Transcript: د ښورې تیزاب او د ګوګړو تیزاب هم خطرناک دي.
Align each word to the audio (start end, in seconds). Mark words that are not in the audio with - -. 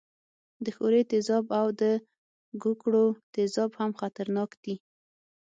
د 0.63 0.65
ښورې 0.75 1.01
تیزاب 1.11 1.45
او 1.59 1.67
د 1.81 1.83
ګوګړو 2.61 3.05
تیزاب 3.33 3.71
هم 3.79 3.91
خطرناک 4.01 4.49
دي. 4.63 4.75